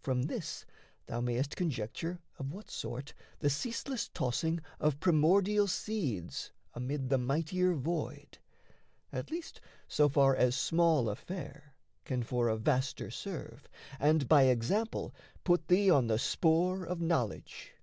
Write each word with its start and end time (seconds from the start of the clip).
From 0.00 0.22
this 0.24 0.66
thou 1.06 1.20
mayest 1.20 1.54
conjecture 1.54 2.18
of 2.40 2.52
what 2.52 2.68
sort 2.72 3.14
The 3.38 3.48
ceaseless 3.48 4.08
tossing 4.08 4.58
of 4.80 4.98
primordial 4.98 5.68
seeds 5.68 6.50
Amid 6.74 7.08
the 7.08 7.18
mightier 7.18 7.74
void 7.74 8.38
at 9.12 9.30
least 9.30 9.60
so 9.86 10.08
far 10.08 10.34
As 10.34 10.56
small 10.56 11.08
affair 11.08 11.76
can 12.04 12.24
for 12.24 12.48
a 12.48 12.56
vaster 12.56 13.12
serve, 13.12 13.68
And 14.00 14.26
by 14.28 14.46
example 14.46 15.14
put 15.44 15.68
thee 15.68 15.88
on 15.88 16.08
the 16.08 16.18
spoor 16.18 16.82
Of 16.84 17.00
knowledge. 17.00 17.74